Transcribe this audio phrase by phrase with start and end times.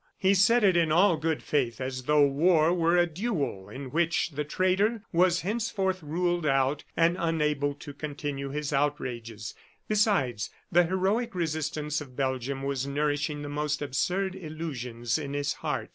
[0.17, 4.31] He said it in all good faith as though war were a duel in which
[4.31, 9.53] the traitor was henceforth ruled out and unable to continue his outrages.
[9.87, 15.89] Besides, the heroic resistance of Belgium was nourishing the most absurd illusions in his heart.